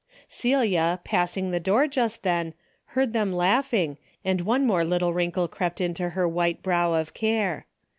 Celia, 0.27 0.99
passing 1.03 1.51
the 1.51 1.59
door 1.59 1.85
just 1.87 2.23
then, 2.23 2.55
heard 2.97 3.13
them 3.13 3.31
laughing 3.31 3.99
and 4.25 4.41
one 4.41 4.65
more 4.65 4.83
little 4.83 5.13
wrinkle 5.13 5.47
crept 5.47 5.79
into 5.79 6.09
her 6.17 6.27
white 6.27 6.63
brow 6.63 6.95
of 6.95 7.13
care. 7.13 7.67